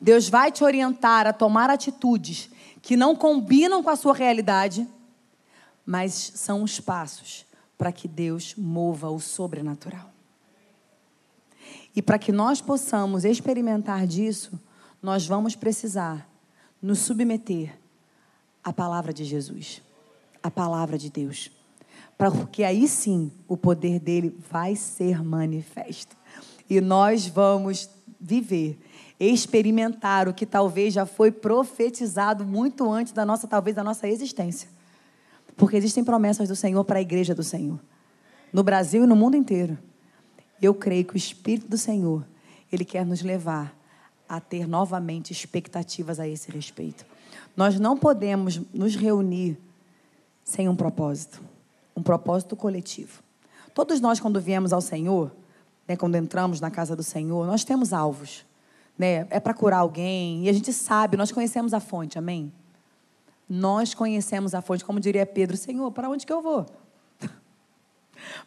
[0.00, 2.50] Deus vai te orientar a tomar atitudes
[2.82, 4.86] que não combinam com a sua realidade,
[5.84, 7.44] mas são os passos
[7.76, 10.10] para que Deus mova o sobrenatural.
[11.94, 14.60] E para que nós possamos experimentar disso,
[15.02, 16.28] nós vamos precisar
[16.80, 17.76] nos submeter
[18.62, 19.82] à palavra de Jesus,
[20.42, 21.50] à palavra de Deus.
[22.16, 26.16] Porque aí sim o poder dele vai ser manifesto.
[26.68, 28.78] E nós vamos viver,
[29.20, 34.68] experimentar o que talvez já foi profetizado muito antes da nossa, talvez, da nossa existência.
[35.56, 37.78] Porque existem promessas do Senhor para a igreja do Senhor,
[38.52, 39.78] no Brasil e no mundo inteiro.
[40.60, 42.26] Eu creio que o Espírito do Senhor,
[42.72, 43.76] ele quer nos levar
[44.28, 47.06] a ter novamente expectativas a esse respeito.
[47.56, 49.58] Nós não podemos nos reunir
[50.42, 51.40] sem um propósito,
[51.96, 53.22] um propósito coletivo.
[53.74, 55.32] Todos nós, quando viemos ao Senhor,
[55.88, 58.44] né, quando entramos na casa do Senhor, nós temos alvos.
[58.98, 59.26] Né?
[59.30, 62.52] É para curar alguém, e a gente sabe, nós conhecemos a fonte, amém?
[63.48, 66.66] Nós conhecemos a fonte, como diria Pedro, Senhor, para onde que eu vou?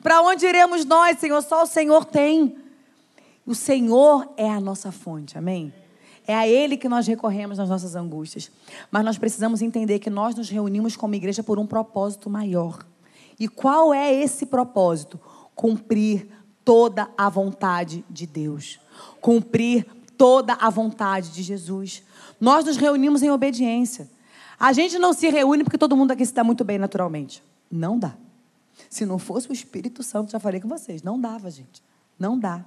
[0.02, 1.42] para onde iremos nós, Senhor?
[1.42, 2.58] Só o Senhor tem.
[3.46, 5.74] O Senhor é a nossa fonte, amém?
[6.28, 8.52] É a Ele que nós recorremos nas nossas angústias.
[8.92, 12.86] Mas nós precisamos entender que nós nos reunimos como igreja por um propósito maior.
[13.40, 15.20] E qual é esse propósito?
[15.56, 16.28] Cumprir
[16.66, 18.80] toda a vontade de Deus.
[19.22, 19.86] Cumprir
[20.18, 22.04] toda a vontade de Jesus.
[22.40, 24.10] Nós nos reunimos em obediência.
[24.60, 27.42] A gente não se reúne porque todo mundo aqui está muito bem naturalmente.
[27.72, 28.14] Não dá.
[28.90, 31.82] Se não fosse o Espírito Santo, já falei com vocês, não dava, gente.
[32.18, 32.66] Não dá.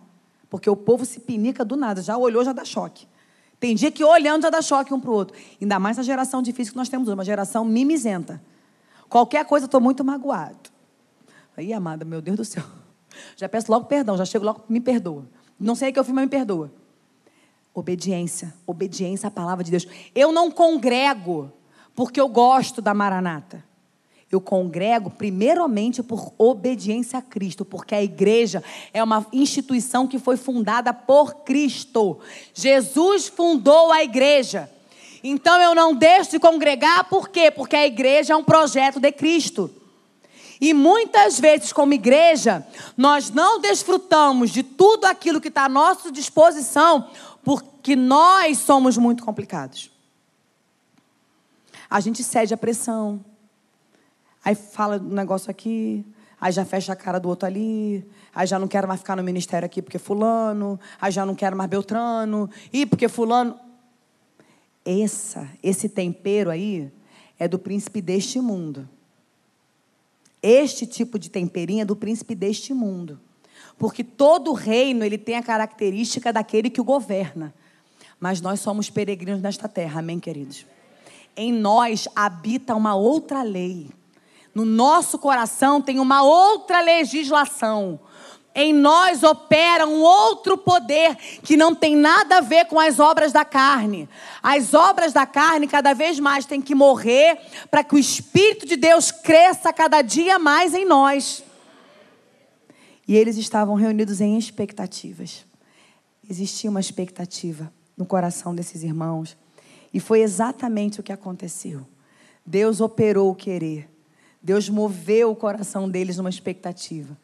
[0.48, 3.06] Porque o povo se pinica do nada, já olhou, já dá choque.
[3.60, 5.36] Tem dia que olhando já dá choque um para o outro.
[5.60, 8.42] Ainda mais na geração difícil que nós temos, uma geração mimizenta.
[9.12, 10.70] Qualquer coisa, estou muito magoado.
[11.54, 12.64] Aí, amada, meu Deus do céu.
[13.36, 15.26] Já peço logo perdão, já chego logo, me perdoa.
[15.60, 16.72] Não sei o que eu fiz, mas me perdoa.
[17.74, 19.86] Obediência, obediência à palavra de Deus.
[20.14, 21.52] Eu não congrego
[21.94, 23.62] porque eu gosto da Maranata.
[24.30, 30.38] Eu congrego primeiramente por obediência a Cristo, porque a igreja é uma instituição que foi
[30.38, 32.18] fundada por Cristo.
[32.54, 34.70] Jesus fundou a igreja.
[35.22, 37.50] Então eu não deixo de congregar, por quê?
[37.50, 39.70] Porque a igreja é um projeto de Cristo.
[40.60, 46.10] E muitas vezes, como igreja, nós não desfrutamos de tudo aquilo que está à nossa
[46.10, 47.10] disposição,
[47.44, 49.90] porque nós somos muito complicados.
[51.90, 53.24] A gente cede à pressão,
[54.44, 56.04] Aí fala um negócio aqui,
[56.40, 58.04] aí já fecha a cara do outro ali,
[58.34, 61.56] aí já não quero mais ficar no ministério aqui porque fulano, aí já não quero
[61.56, 63.58] mais Beltrano, e porque fulano.
[64.84, 66.90] Essa, esse tempero aí
[67.38, 68.88] é do príncipe deste mundo.
[70.42, 73.20] Este tipo de temperinho é do príncipe deste mundo.
[73.78, 77.54] Porque todo reino ele tem a característica daquele que o governa.
[78.18, 80.66] Mas nós somos peregrinos nesta terra, amém, queridos?
[81.36, 83.90] Em nós habita uma outra lei.
[84.54, 87.98] No nosso coração tem uma outra legislação.
[88.54, 93.32] Em nós opera um outro poder que não tem nada a ver com as obras
[93.32, 94.08] da carne.
[94.42, 97.38] As obras da carne cada vez mais têm que morrer
[97.70, 101.42] para que o Espírito de Deus cresça cada dia mais em nós.
[103.08, 105.46] E eles estavam reunidos em expectativas.
[106.28, 109.36] Existia uma expectativa no coração desses irmãos.
[109.94, 111.86] E foi exatamente o que aconteceu.
[112.44, 113.88] Deus operou o querer.
[114.42, 117.16] Deus moveu o coração deles numa expectativa.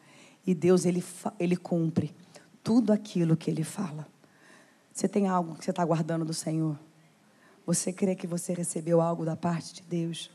[0.49, 1.05] E Deus, ele,
[1.39, 2.11] ele cumpre
[2.65, 4.09] tudo aquilo que ele fala.
[4.91, 6.75] Você tem algo que você está guardando do Senhor?
[7.67, 10.31] Você crê que você recebeu algo da parte de Deus?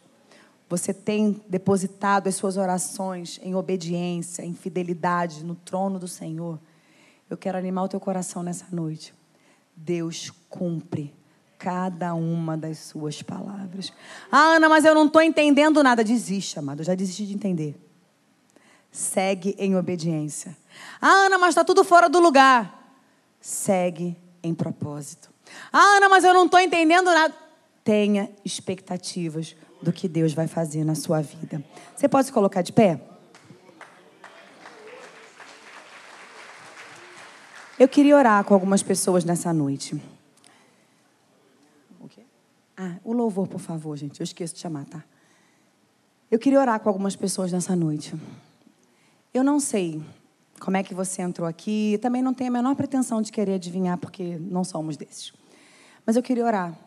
[0.69, 6.59] Você tem depositado as suas orações em obediência, em fidelidade no trono do Senhor?
[7.27, 9.15] Eu quero animar o teu coração nessa noite.
[9.75, 11.11] Deus cumpre
[11.57, 13.91] cada uma das suas palavras.
[14.31, 16.03] Ah, Ana, mas eu não estou entendendo nada.
[16.03, 16.81] Desiste, amado.
[16.81, 17.92] Eu já desisti de entender.
[18.93, 20.55] Segue em obediência.
[21.01, 22.95] Ah, Ana, mas está tudo fora do lugar.
[23.41, 25.31] Segue em propósito.
[25.71, 27.33] Ah, Ana, mas eu não estou entendendo nada.
[27.83, 31.61] Tenha expectativas do que Deus vai fazer na sua vida.
[31.95, 33.01] Você pode se colocar de pé?
[37.79, 39.99] Eu queria orar com algumas pessoas nessa noite.
[42.75, 44.19] Ah, o louvor, por favor, gente.
[44.19, 45.03] Eu esqueço de chamar, tá?
[46.29, 48.15] Eu queria orar com algumas pessoas nessa noite.
[49.33, 49.99] Eu não sei
[50.59, 51.97] como é que você entrou aqui.
[52.01, 55.33] Também não tenho a menor pretensão de querer adivinhar, porque não somos desses.
[56.05, 56.77] Mas eu queria orar.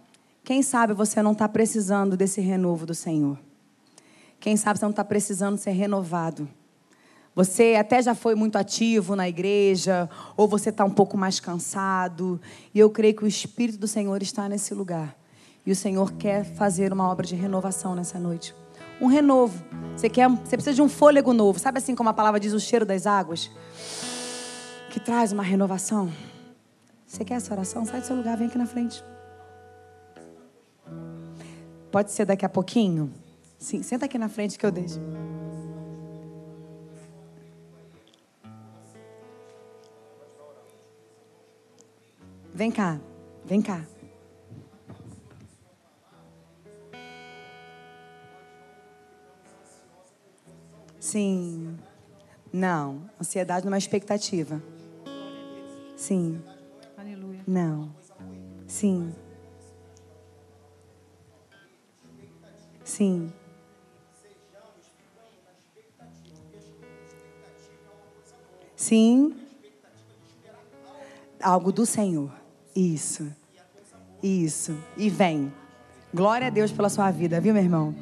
[0.44, 3.36] Quem sabe você não está precisando desse renovo do Senhor?
[4.38, 6.49] Quem sabe você não está precisando ser renovado?
[7.34, 12.40] Você até já foi muito ativo na igreja, ou você está um pouco mais cansado.
[12.72, 15.16] E eu creio que o Espírito do Senhor está nesse lugar.
[15.66, 18.55] E o Senhor quer fazer uma obra de renovação nessa noite.
[19.01, 19.64] Um renovo.
[19.97, 21.59] Você, quer, você precisa de um fôlego novo.
[21.59, 23.51] Sabe assim como a palavra diz o cheiro das águas?
[24.90, 26.12] Que traz uma renovação.
[27.07, 27.84] Você quer essa oração?
[27.84, 29.03] Sai do seu lugar, vem aqui na frente.
[31.90, 33.12] Pode ser daqui a pouquinho?
[33.59, 35.01] Sim, senta aqui na frente que eu deixo.
[42.53, 42.99] Vem cá,
[43.44, 43.82] vem cá.
[51.17, 51.79] Sim.
[52.53, 53.09] Não.
[53.19, 54.62] Ansiedade não é uma expectativa.
[55.97, 56.43] Sim.
[56.95, 57.41] Aleluia.
[57.47, 57.91] Não.
[58.67, 59.14] Sim.
[62.85, 63.33] Sim.
[68.77, 69.35] Sim.
[71.43, 72.31] Algo do Senhor.
[72.75, 73.35] Isso.
[74.23, 74.77] Isso.
[74.99, 75.51] E vem.
[76.12, 77.95] Glória a Deus pela sua vida, viu, meu irmão?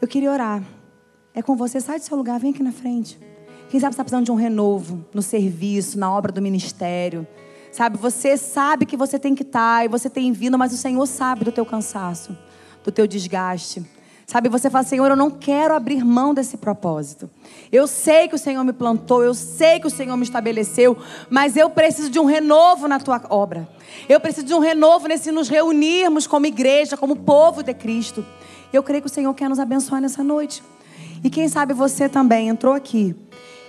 [0.00, 0.62] Eu queria orar.
[1.34, 3.18] É com você, sai do seu lugar, vem aqui na frente.
[3.68, 7.26] Quem sabe você está precisando de um renovo no serviço, na obra do ministério.
[7.72, 10.76] Sabe, você sabe que você tem que estar tá, e você tem vindo, mas o
[10.76, 12.38] Senhor sabe do teu cansaço,
[12.84, 13.84] do teu desgaste.
[14.24, 17.28] Sabe, você fala, Senhor, eu não quero abrir mão desse propósito.
[17.72, 20.96] Eu sei que o Senhor me plantou, eu sei que o Senhor me estabeleceu,
[21.28, 23.68] mas eu preciso de um renovo na tua obra.
[24.08, 28.24] Eu preciso de um renovo nesse nos reunirmos como igreja, como povo de Cristo.
[28.72, 30.62] Eu creio que o Senhor quer nos abençoar nessa noite.
[31.24, 33.16] E quem sabe você também entrou aqui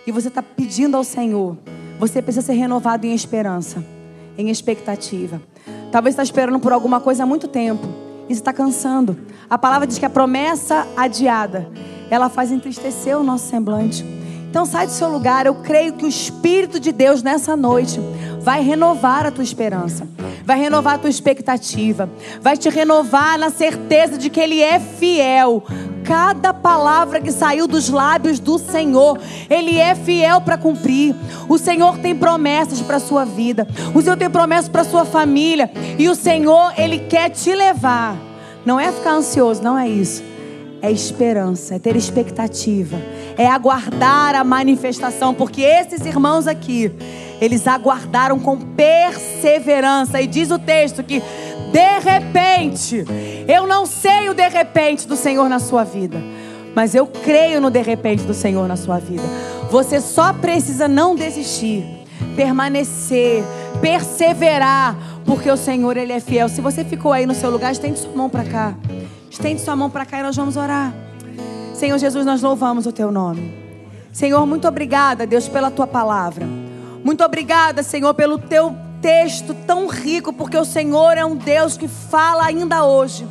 [0.05, 1.57] e você está pedindo ao Senhor,
[1.97, 3.81] você precisa ser renovado em esperança,
[4.37, 5.41] em expectativa.
[5.89, 7.87] Talvez está esperando por alguma coisa há muito tempo.
[8.27, 9.17] Isso está cansando.
[9.49, 11.71] A palavra diz que a promessa adiada,
[12.09, 14.05] ela faz entristecer o nosso semblante.
[14.49, 15.45] Então sai do seu lugar.
[15.45, 18.01] Eu creio que o Espírito de Deus nessa noite
[18.41, 20.05] vai renovar a tua esperança,
[20.43, 22.09] vai renovar a tua expectativa,
[22.41, 25.63] vai te renovar na certeza de que Ele é fiel.
[26.05, 31.15] Cada palavra que saiu dos lábios do Senhor, Ele é fiel para cumprir.
[31.49, 35.03] O Senhor tem promessas para a sua vida, o Senhor tem promessas para a sua
[35.03, 38.15] família, e o Senhor, Ele quer te levar.
[38.65, 40.23] Não é ficar ansioso, não é isso.
[40.81, 42.97] É esperança, é ter expectativa,
[43.35, 46.91] é aguardar a manifestação, porque esses irmãos aqui,
[47.41, 50.21] eles aguardaram com perseverança.
[50.21, 51.23] E diz o texto que,
[51.75, 53.03] de repente,
[53.49, 56.17] eu não sei o de repente do Senhor na sua vida,
[56.73, 59.23] mas eu creio no de repente do Senhor na sua vida.
[59.69, 61.83] Você só precisa não desistir,
[62.33, 63.43] permanecer,
[63.81, 64.95] perseverar,
[65.25, 66.47] porque o Senhor ele é fiel.
[66.47, 68.73] Se você ficou aí no seu lugar, estende sua mão para cá.
[69.29, 70.93] Estende sua mão para cá e nós vamos orar.
[71.73, 73.53] Senhor Jesus, nós louvamos o teu nome.
[74.13, 76.47] Senhor, muito obrigada, Deus, pela tua palavra.
[77.03, 81.87] Muito obrigada, Senhor, pelo teu texto tão rico, porque o Senhor é um Deus que
[81.87, 83.27] fala ainda hoje.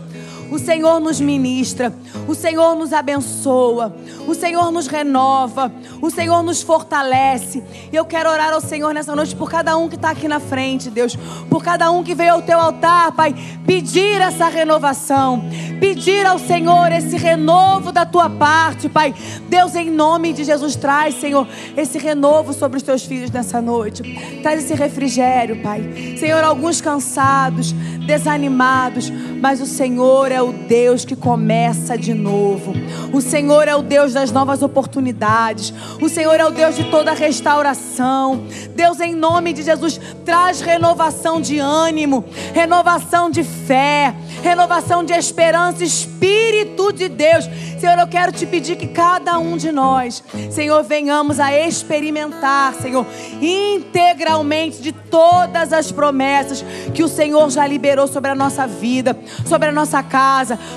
[0.55, 1.93] O Senhor nos ministra,
[2.29, 3.93] o Senhor nos abençoa,
[4.25, 7.61] o Senhor nos renova, o Senhor nos fortalece.
[7.93, 10.39] E eu quero orar ao Senhor nessa noite por cada um que está aqui na
[10.39, 11.17] frente, Deus,
[11.51, 13.35] por cada um que veio ao teu altar, Pai,
[13.67, 15.43] pedir essa renovação,
[15.81, 19.13] pedir ao Senhor esse renovo da tua parte, Pai.
[19.49, 24.05] Deus, em nome de Jesus, traz, Senhor, esse renovo sobre os teus filhos nessa noite.
[24.41, 26.17] Traz esse refrigério, Pai.
[26.17, 27.73] Senhor, alguns cansados,
[28.07, 32.73] desanimados, mas o Senhor é o Deus que começa de novo.
[33.13, 35.73] O Senhor é o Deus das novas oportunidades.
[36.01, 38.45] O Senhor é o Deus de toda restauração.
[38.75, 45.83] Deus, em nome de Jesus, traz renovação de ânimo, renovação de fé, renovação de esperança,
[45.83, 47.49] Espírito de Deus.
[47.79, 53.07] Senhor, eu quero te pedir que cada um de nós, Senhor, venhamos a experimentar, Senhor,
[53.43, 56.65] integralmente de todas as promessas
[56.95, 60.24] que o Senhor já liberou sobre a nossa vida, sobre a nossa casa,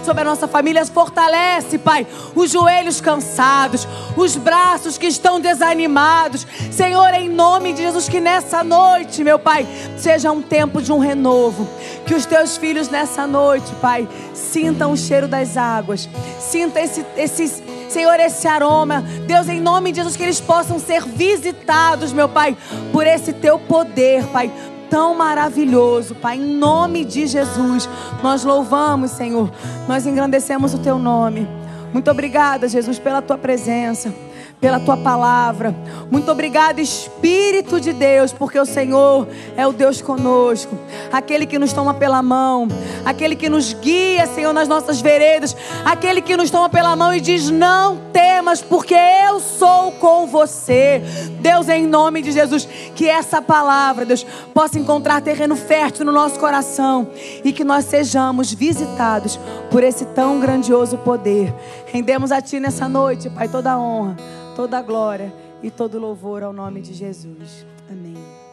[0.04, 0.86] sobre a nossa família.
[0.86, 6.45] Fortalece, Pai, os joelhos cansados, os braços que estão desanimados.
[6.72, 9.68] Senhor, em nome de Jesus, que nessa noite, meu Pai,
[9.98, 11.68] seja um tempo de um renovo.
[12.06, 16.08] Que os teus filhos nessa noite, Pai, sintam o cheiro das águas,
[16.39, 19.02] sinta esse, esses Senhor, esse aroma.
[19.26, 22.56] Deus, em nome de Jesus, que eles possam ser visitados, meu Pai,
[22.91, 24.52] por esse teu poder, Pai.
[24.89, 27.89] Tão maravilhoso, Pai, em nome de Jesus,
[28.23, 29.51] nós louvamos, Senhor,
[29.88, 31.47] nós engrandecemos o Teu nome,
[31.93, 34.13] Muito obrigada, Jesus, pela tua presença
[34.60, 35.76] pela tua palavra.
[36.10, 40.76] Muito obrigado, Espírito de Deus, porque o Senhor é o Deus conosco,
[41.12, 42.68] aquele que nos toma pela mão,
[43.05, 45.55] aquele que nos guia, Senhor, nas nossas veredas,
[45.86, 51.01] aquele que nos toma pela mão e diz: Não temas, porque eu sou com você.
[51.39, 56.39] Deus, em nome de Jesus, que essa palavra, Deus, possa encontrar terreno fértil no nosso
[56.39, 57.08] coração
[57.43, 59.39] e que nós sejamos visitados
[59.70, 61.53] por esse tão grandioso poder.
[61.88, 64.15] Rendemos a Ti nessa noite, Pai, toda a honra
[64.57, 65.31] toda a glória
[65.61, 67.63] e todo louvor ao nome de Jesus.
[67.88, 68.47] Amém.